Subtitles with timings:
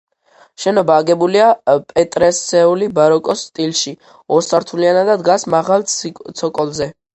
[0.61, 1.49] შენობა აგებულია
[1.91, 3.95] პეტრესეული ბაროკოს სტილში,
[4.39, 6.93] ორსართულიანია და დგას მაღალ ცოკოლზე.